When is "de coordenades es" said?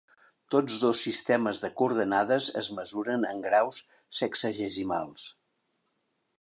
1.65-2.71